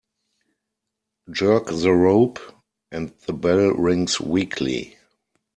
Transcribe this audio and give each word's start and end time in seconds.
Jerk 1.31 1.67
the 1.67 1.91
rope 1.91 2.39
and 2.91 3.09
the 3.27 3.33
bell 3.33 3.69
rings 3.73 4.19
weakly. 4.19 4.97